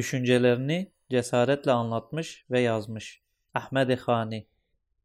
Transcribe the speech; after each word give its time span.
Düşüncelerini 0.00 0.92
cesaretle 1.10 1.72
anlatmış 1.72 2.44
ve 2.50 2.60
yazmış. 2.60 3.22
Ahmed 3.54 3.98
Hani 3.98 4.46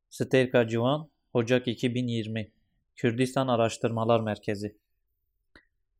Sterka 0.09 0.67
Civan 0.67 1.09
Ocak 1.33 1.67
2020 1.67 2.51
Kürdistan 2.95 3.47
Araştırmalar 3.47 4.19
Merkezi 4.19 4.75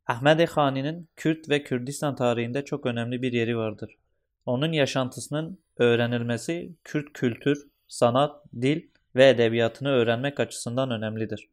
Ahmed 0.08 0.48
Hani'nin 0.48 1.10
Kürt 1.16 1.50
ve 1.50 1.64
Kürdistan 1.64 2.16
tarihinde 2.16 2.66
çok 2.66 2.86
önemli 2.86 3.22
bir 3.22 3.34
yeri 3.34 3.58
vardır. 3.58 3.98
Onun 4.46 4.72
yaşantısının 4.72 5.60
öğrenilmesi 5.78 6.76
Kürt 6.84 7.14
kültür, 7.14 7.68
sanat, 7.88 8.46
dil 8.62 8.88
ve 9.16 9.30
edebiyatını 9.30 9.90
öğrenmek 9.90 10.40
açısından 10.40 10.92
önemlidir. 10.92 11.50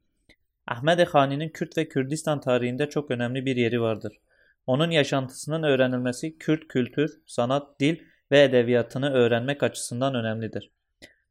Ahmed 0.66 1.06
Hani'nin 1.06 1.48
Kürt 1.48 1.78
ve 1.78 1.88
Kürdistan 1.88 2.40
tarihinde 2.40 2.88
çok 2.88 3.10
önemli 3.10 3.46
bir 3.46 3.56
yeri 3.56 3.80
vardır. 3.80 4.18
Onun 4.66 4.90
yaşantısının 4.90 5.62
öğrenilmesi 5.62 6.38
Kürt 6.38 6.68
kültür, 6.68 7.22
sanat, 7.26 7.80
dil 7.80 7.96
ve 8.30 8.42
edebiyatını 8.42 9.12
öğrenmek 9.12 9.62
açısından 9.62 10.14
önemlidir. 10.14 10.70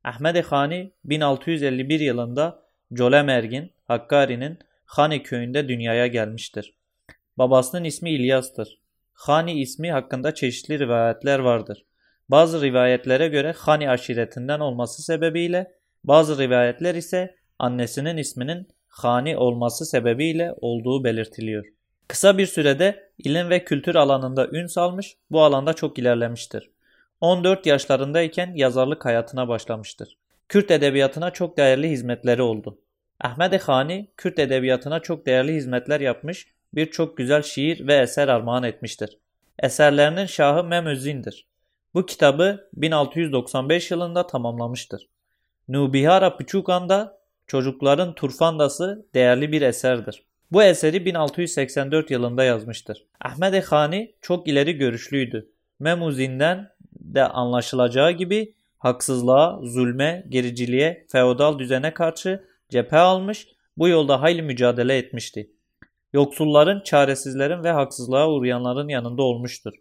Ahmed 0.04 0.44
Hani 0.44 0.94
1651 1.06 2.00
yılında 2.00 2.64
Colemergin, 2.94 3.72
Hakkari'nin 3.88 4.60
Hani 4.86 5.24
köyünde 5.24 5.68
dünyaya 5.68 6.08
gelmiştir. 6.08 6.78
Babasının 7.38 7.84
ismi 7.84 8.12
İlyas'tır. 8.12 8.82
Hani 9.14 9.62
ismi 9.62 9.92
hakkında 9.92 10.34
çeşitli 10.34 10.80
rivayetler 10.80 11.40
vardır. 11.40 11.86
Bazı 12.30 12.62
rivayetlere 12.62 13.28
göre 13.28 13.54
Hani 13.58 13.90
aşiretinden 13.90 14.60
olması 14.60 15.04
sebebiyle, 15.04 15.72
bazı 16.04 16.38
rivayetler 16.44 16.96
ise 16.96 17.36
annesinin 17.60 18.18
isminin 18.18 18.68
Hani 18.88 19.38
olması 19.38 19.86
sebebiyle 19.86 20.54
olduğu 20.62 21.04
belirtiliyor. 21.04 21.66
Kısa 22.12 22.38
bir 22.38 22.46
sürede 22.46 23.10
ilim 23.18 23.50
ve 23.50 23.64
kültür 23.64 23.96
alanında 23.96 24.48
ün 24.52 24.66
salmış, 24.66 25.18
bu 25.30 25.44
alanda 25.44 25.74
çok 25.74 26.00
ilerlemiştir. 26.00 26.70
14 27.22 27.66
yaşlarındayken 27.66 28.54
yazarlık 28.56 29.06
hayatına 29.06 29.48
başlamıştır. 29.48 30.18
Kürt 30.50 30.72
edebiyatına 30.72 31.32
çok 31.32 31.58
değerli 31.58 31.90
hizmetleri 31.90 32.42
oldu. 32.42 32.78
Ahmet 33.22 33.62
Hani, 33.62 34.08
Kürt 34.18 34.40
edebiyatına 34.40 35.00
çok 35.00 35.26
değerli 35.26 35.54
hizmetler 35.54 36.00
yapmış, 36.00 36.48
birçok 36.74 37.18
güzel 37.18 37.42
şiir 37.42 37.88
ve 37.88 37.96
eser 37.96 38.28
armağan 38.28 38.64
etmiştir. 38.64 39.18
Eserlerinin 39.60 40.26
şahı 40.26 40.64
Memüzzin'dir. 40.64 41.48
Bu 41.94 42.06
kitabı 42.06 42.70
1695 42.74 43.92
yılında 43.92 44.28
tamamlamıştır. 44.28 45.08
Nubihara 45.68 46.38
Piçukan'da 46.38 47.22
Çocukların 47.48 48.16
Turfandası 48.16 49.06
değerli 49.14 49.52
bir 49.52 49.62
eserdir. 49.62 50.24
Bu 50.52 50.64
eseri 50.64 51.06
1684 51.06 52.12
yılında 52.12 52.44
yazmıştır. 52.44 53.06
Ahmet 53.22 53.66
Hani 53.66 54.16
çok 54.22 54.48
ileri 54.48 54.78
görüşlüydü. 54.78 55.52
Memuzin'den 55.80 56.70
de 57.00 57.24
anlaşılacağı 57.24 58.12
gibi 58.12 58.56
haksızlığa, 58.78 59.60
zulme, 59.64 60.26
gericiliğe, 60.30 61.06
feodal 61.12 61.60
düzene 61.60 61.94
karşı 61.94 62.44
cephe 62.70 62.98
almış, 62.98 63.48
bu 63.78 63.88
yolda 63.88 64.22
hayli 64.22 64.42
mücadele 64.42 64.98
etmişti. 64.98 65.52
Yoksulların, 66.14 66.82
çaresizlerin 66.84 67.64
ve 67.64 67.72
haksızlığa 67.72 68.30
uğrayanların 68.30 68.88
yanında 68.88 69.24
olmuştur. 69.24 69.74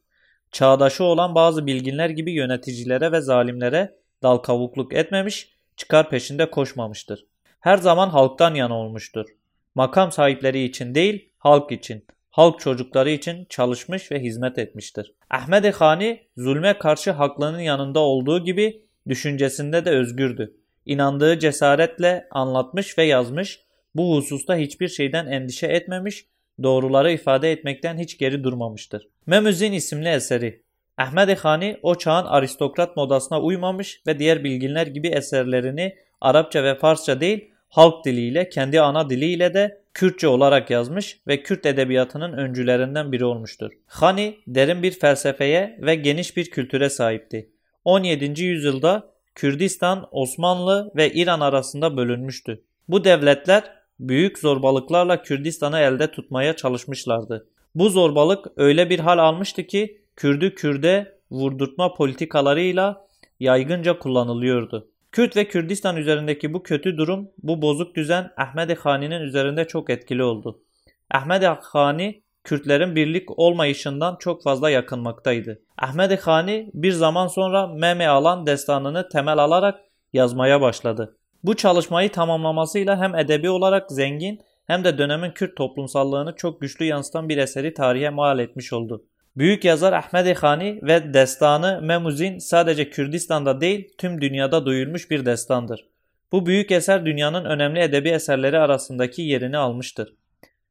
Çağdaşı 0.52 1.04
olan 1.04 1.34
bazı 1.34 1.66
bilginler 1.66 2.10
gibi 2.10 2.32
yöneticilere 2.32 3.12
ve 3.12 3.20
zalimlere 3.20 3.96
dal 4.22 4.36
kavukluk 4.36 4.94
etmemiş, 4.94 5.52
çıkar 5.76 6.10
peşinde 6.10 6.50
koşmamıştır. 6.50 7.26
Her 7.60 7.76
zaman 7.76 8.08
halktan 8.08 8.54
yana 8.54 8.74
olmuştur. 8.74 9.26
Makam 9.74 10.12
sahipleri 10.12 10.64
için 10.64 10.94
değil, 10.94 11.28
halk 11.38 11.72
için, 11.72 12.06
halk 12.30 12.60
çocukları 12.60 13.10
için 13.10 13.46
çalışmış 13.48 14.12
ve 14.12 14.20
hizmet 14.20 14.58
etmiştir. 14.58 15.14
Ahmet 15.30 15.74
Hani 15.74 16.20
zulme 16.36 16.78
karşı 16.78 17.10
haklının 17.10 17.60
yanında 17.60 18.00
olduğu 18.00 18.44
gibi 18.44 18.82
düşüncesinde 19.08 19.84
de 19.84 19.90
özgürdü. 19.90 20.56
İnandığı 20.86 21.38
cesaretle 21.38 22.28
anlatmış 22.30 22.98
ve 22.98 23.04
yazmış, 23.04 23.60
bu 23.94 24.16
hususta 24.16 24.56
hiçbir 24.56 24.88
şeyden 24.88 25.26
endişe 25.26 25.66
etmemiş, 25.66 26.26
doğruları 26.62 27.12
ifade 27.12 27.52
etmekten 27.52 27.98
hiç 27.98 28.18
geri 28.18 28.44
durmamıştır. 28.44 29.08
Memüzin 29.26 29.72
isimli 29.72 30.08
eseri 30.08 30.62
Ahmet 30.96 31.38
Hani 31.38 31.76
o 31.82 31.94
çağın 31.94 32.26
aristokrat 32.26 32.96
modasına 32.96 33.40
uymamış 33.40 34.02
ve 34.06 34.18
diğer 34.18 34.44
bilginler 34.44 34.86
gibi 34.86 35.08
eserlerini 35.08 35.96
Arapça 36.20 36.64
ve 36.64 36.74
Farsça 36.74 37.20
değil 37.20 37.49
halk 37.70 38.04
diliyle 38.04 38.48
kendi 38.48 38.80
ana 38.80 39.10
diliyle 39.10 39.54
de 39.54 39.80
Kürtçe 39.94 40.28
olarak 40.28 40.70
yazmış 40.70 41.20
ve 41.28 41.42
Kürt 41.42 41.66
edebiyatının 41.66 42.32
öncülerinden 42.32 43.12
biri 43.12 43.24
olmuştur. 43.24 43.72
Hani 43.86 44.38
derin 44.46 44.82
bir 44.82 44.90
felsefeye 44.90 45.78
ve 45.80 45.94
geniş 45.94 46.36
bir 46.36 46.50
kültüre 46.50 46.90
sahipti. 46.90 47.50
17. 47.84 48.42
yüzyılda 48.42 49.10
Kürdistan, 49.34 50.08
Osmanlı 50.10 50.92
ve 50.96 51.12
İran 51.12 51.40
arasında 51.40 51.96
bölünmüştü. 51.96 52.62
Bu 52.88 53.04
devletler 53.04 53.62
büyük 54.00 54.38
zorbalıklarla 54.38 55.22
Kürdistan'ı 55.22 55.78
elde 55.78 56.10
tutmaya 56.10 56.56
çalışmışlardı. 56.56 57.46
Bu 57.74 57.90
zorbalık 57.90 58.46
öyle 58.56 58.90
bir 58.90 58.98
hal 58.98 59.18
almıştı 59.18 59.66
ki 59.66 60.00
Kürdü 60.16 60.54
Kürde 60.54 61.18
vurdurtma 61.30 61.94
politikalarıyla 61.94 63.06
yaygınca 63.40 63.98
kullanılıyordu. 63.98 64.89
Kürt 65.12 65.36
ve 65.36 65.48
Kürdistan 65.48 65.96
üzerindeki 65.96 66.54
bu 66.54 66.62
kötü 66.62 66.96
durum, 66.96 67.30
bu 67.42 67.62
bozuk 67.62 67.96
düzen 67.96 68.30
Ahmet 68.36 68.78
Hani'nin 68.78 69.20
üzerinde 69.20 69.66
çok 69.66 69.90
etkili 69.90 70.22
oldu. 70.22 70.62
Ahmet 71.10 71.44
Hani 71.62 72.22
Kürtlerin 72.44 72.96
birlik 72.96 73.38
olmayışından 73.38 74.16
çok 74.20 74.42
fazla 74.42 74.70
yakınmaktaydı. 74.70 75.62
Ahmet 75.78 76.20
Hani 76.20 76.70
bir 76.74 76.92
zaman 76.92 77.26
sonra 77.26 77.66
Meme 77.66 78.06
Alan 78.06 78.46
destanını 78.46 79.08
temel 79.08 79.38
alarak 79.38 79.80
yazmaya 80.12 80.60
başladı. 80.60 81.16
Bu 81.44 81.56
çalışmayı 81.56 82.12
tamamlamasıyla 82.12 83.00
hem 83.00 83.14
edebi 83.14 83.50
olarak 83.50 83.90
zengin 83.90 84.40
hem 84.66 84.84
de 84.84 84.98
dönemin 84.98 85.30
Kürt 85.30 85.56
toplumsallığını 85.56 86.36
çok 86.36 86.60
güçlü 86.60 86.84
yansıtan 86.84 87.28
bir 87.28 87.36
eseri 87.36 87.74
tarihe 87.74 88.10
mal 88.10 88.38
etmiş 88.38 88.72
oldu. 88.72 89.04
Büyük 89.40 89.64
yazar 89.64 89.92
Ahmed 89.92 90.36
Hani 90.36 90.80
ve 90.82 91.14
destanı 91.14 91.82
Memuzin 91.82 92.38
sadece 92.38 92.90
Kürdistan'da 92.90 93.60
değil 93.60 93.88
tüm 93.98 94.20
dünyada 94.20 94.66
duyulmuş 94.66 95.10
bir 95.10 95.26
destandır. 95.26 95.86
Bu 96.32 96.46
büyük 96.46 96.70
eser 96.70 97.06
dünyanın 97.06 97.44
önemli 97.44 97.80
edebi 97.80 98.08
eserleri 98.08 98.58
arasındaki 98.58 99.22
yerini 99.22 99.56
almıştır. 99.56 100.14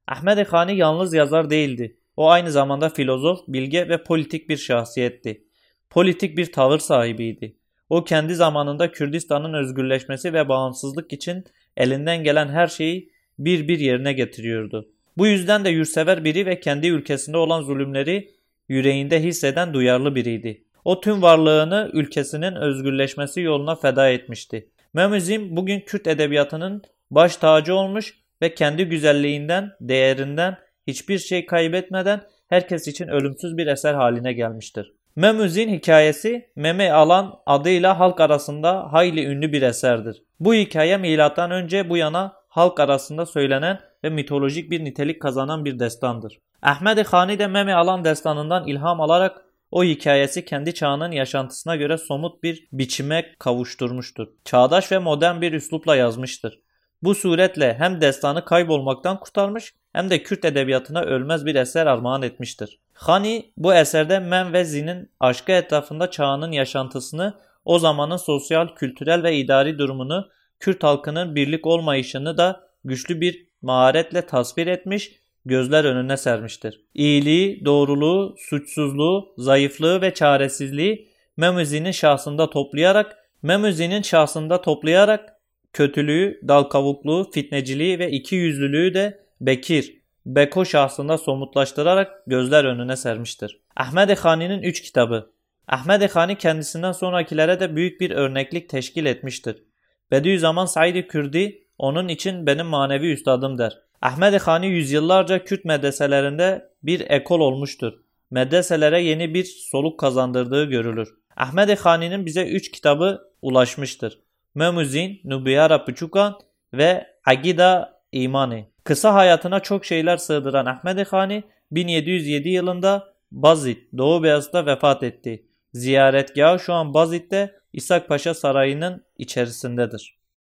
Ahmed 0.07 0.47
Hani 0.47 0.78
yalnız 0.78 1.13
yazar 1.13 1.50
değildi. 1.50 1.97
O 2.18 2.30
aynı 2.30 2.52
zamanda 2.52 2.90
filozof, 2.90 3.40
bilge 3.47 3.90
ve 3.90 4.03
politik 4.03 4.50
bir 4.50 4.57
şahsiyetti. 4.57 5.44
Politik 5.90 6.38
bir 6.38 6.51
tavır 6.51 6.80
sahibiydi. 6.80 7.56
O 7.90 8.03
kendi 8.03 8.36
zamanında 8.36 8.91
Kürdistan'ın 8.91 9.53
özgürleşmesi 9.53 10.34
ve 10.34 10.50
bağımsızlık 10.50 11.13
için 11.13 11.44
elinden 11.78 12.24
gelen 12.24 12.47
her 12.47 12.68
şeyi 12.68 13.12
bir 13.40 13.68
bir 13.68 13.80
yerine 13.80 14.13
getiriyordu. 14.13 14.90
Bu 15.18 15.28
yüzden 15.28 15.66
de 15.66 15.69
yurtsever 15.69 16.24
biri 16.24 16.46
ve 16.46 16.59
kendi 16.59 16.88
ülkesinde 16.88 17.38
olan 17.38 17.62
zulümleri 17.62 18.38
yüreğinde 18.69 19.24
hisseden 19.24 19.74
duyarlı 19.74 20.16
biriydi. 20.16 20.63
O 20.85 21.02
tüm 21.02 21.22
varlığını 21.22 21.90
ülkesinin 21.94 22.56
özgürleşmesi 22.56 23.41
yoluna 23.41 23.75
feda 23.75 24.09
etmişti. 24.09 24.69
Memizim 24.94 25.56
bugün 25.56 25.80
Kürt 25.80 26.07
edebiyatının 26.07 26.81
baş 27.12 27.38
tacı 27.38 27.75
olmuş 27.75 28.13
ve 28.41 28.53
kendi 28.53 28.85
güzelliğinden, 28.85 29.72
değerinden 29.81 30.57
hiçbir 30.88 31.19
şey 31.19 31.46
kaybetmeden 31.46 32.22
herkes 32.47 32.88
için 32.88 33.07
ölümsüz 33.07 33.57
bir 33.57 33.68
eser 33.68 33.94
haline 33.94 34.34
gelmiştir. 34.34 34.94
Memüzin 35.16 35.69
hikayesi 35.69 36.50
Meme 36.56 36.91
Alan 36.91 37.36
adıyla 37.46 38.00
halk 38.00 38.22
arasında 38.22 38.94
hayli 38.94 39.25
ünlü 39.25 39.51
bir 39.51 39.62
eserdir. 39.62 40.24
Bu 40.40 40.53
hikaye 40.53 40.97
milattan 40.97 41.51
önce 41.51 41.90
bu 41.90 41.97
yana 41.97 42.34
halk 42.47 42.80
arasında 42.80 43.25
söylenen 43.25 43.80
ve 44.03 44.09
mitolojik 44.09 44.72
bir 44.72 44.84
nitelik 44.84 45.22
kazanan 45.22 45.66
bir 45.66 45.80
destandır. 45.80 46.40
Ahmed 46.61 47.05
Hani 47.05 47.39
de 47.39 47.47
Meme 47.47 47.73
Alan 47.73 48.03
destanından 48.03 48.67
ilham 48.67 49.01
alarak 49.01 49.45
o 49.71 49.83
hikayesi 49.83 50.45
kendi 50.45 50.73
çağının 50.73 51.11
yaşantısına 51.11 51.75
göre 51.75 51.97
somut 51.97 52.44
bir 52.44 52.67
biçime 52.71 53.35
kavuşturmuştur. 53.39 54.27
Çağdaş 54.45 54.91
ve 54.91 54.97
modern 54.97 55.41
bir 55.41 55.53
üslupla 55.53 55.95
yazmıştır. 55.95 56.59
Bu 57.01 57.15
suretle 57.15 57.73
hem 57.73 58.01
destanı 58.01 58.45
kaybolmaktan 58.45 59.19
kurtarmış 59.19 59.73
hem 59.94 60.09
de 60.09 60.23
Kürt 60.23 60.45
edebiyatına 60.45 61.01
ölmez 61.01 61.45
bir 61.45 61.56
eser 61.56 61.85
armağan 61.85 62.21
etmiştir. 62.21 62.79
Hani 62.94 63.51
bu 63.57 63.73
eserde 63.73 64.19
Mem 64.19 64.53
ve 64.53 64.65
Zin'in 64.65 65.12
aşkı 65.19 65.51
etrafında 65.51 66.12
çağının 66.12 66.51
yaşantısını, 66.51 67.33
o 67.65 67.79
zamanın 67.79 68.17
sosyal, 68.17 68.67
kültürel 68.75 69.23
ve 69.23 69.35
idari 69.35 69.77
durumunu, 69.79 70.29
Kürt 70.59 70.83
halkının 70.83 71.35
birlik 71.35 71.67
olmayışını 71.67 72.38
da 72.38 72.69
güçlü 72.83 73.21
bir 73.21 73.47
maharetle 73.62 74.25
tasvir 74.25 74.67
etmiş, 74.67 75.12
gözler 75.45 75.86
önüne 75.86 76.18
sermiştir. 76.18 76.81
İyiliği, 76.94 77.65
doğruluğu, 77.65 78.36
suçsuzluğu, 78.38 79.33
zayıflığı 79.38 80.01
ve 80.01 80.13
çaresizliği 80.13 81.09
Memuzi'nin 81.38 81.91
şahsında 81.91 82.50
toplayarak, 82.50 83.18
Memuzi'nin 83.41 84.01
şahsında 84.01 84.62
toplayarak 84.62 85.36
kötülüğü, 85.74 86.41
dalkavukluğu, 86.47 87.31
fitneciliği 87.31 88.00
ve 88.00 88.12
iki 88.12 88.36
yüzlülüğü 88.36 88.94
de 88.94 89.19
Bekir, 89.41 90.00
Beko 90.25 90.65
şahsında 90.65 91.18
somutlaştırarak 91.18 92.12
gözler 92.27 92.65
önüne 92.65 92.95
sermiştir. 92.95 93.59
Ahmed 93.75 94.18
Hani'nin 94.18 94.62
üç 94.62 94.81
kitabı 94.81 95.31
Ahmed 95.69 96.09
Hani 96.09 96.38
kendisinden 96.38 96.91
sonrakilere 96.91 97.59
de 97.59 97.75
büyük 97.75 98.01
bir 98.01 98.12
örneklik 98.12 98.69
teşkil 98.69 99.06
etmiştir. 99.06 99.63
Bediüzzaman 100.12 100.65
Said-i 100.65 101.07
Kürdi 101.07 101.68
onun 101.77 102.07
için 102.07 102.45
benim 102.45 102.65
manevi 102.65 103.12
üstadım 103.12 103.57
der. 103.57 103.81
Ahmed 104.01 104.40
Hani 104.40 104.68
yüzyıllarca 104.68 105.44
Kürt 105.44 105.66
medreselerinde 105.66 106.69
bir 106.84 107.10
ekol 107.10 107.40
olmuştur. 107.40 107.94
Medreselere 108.31 109.01
yeni 109.01 109.34
bir 109.34 109.44
soluk 109.44 110.00
kazandırdığı 110.00 110.66
görülür. 110.66 111.10
Ahmed 111.38 111.78
Hani'nin 111.78 112.25
bize 112.25 112.48
üç 112.48 112.72
kitabı 112.72 113.22
ulaşmıştır. 113.42 114.19
Memuzin, 114.56 115.22
Nubiyara 115.24 115.86
Puçukan 115.86 116.40
ve 116.74 117.07
Agida 117.25 118.01
İmani. 118.12 118.69
Kısa 118.84 119.13
hayatına 119.13 119.60
çok 119.60 119.86
şeyler 119.86 120.18
sığdıran 120.18 120.66
Ahmed 120.66 121.06
Hani 121.06 121.44
1707 121.72 122.50
yılında 122.50 123.13
Bazit, 123.31 123.98
Doğu 123.98 124.24
Beyazıt'ta 124.24 124.66
vefat 124.66 125.04
etti. 125.04 125.46
Ziyaretgahı 125.74 126.60
şu 126.60 126.74
an 126.74 126.94
Bazit'te 126.94 127.56
İshak 127.74 128.07
Paşa 128.07 128.34
Sarayı'nın 128.34 129.06
içerisindedir. 129.18 130.19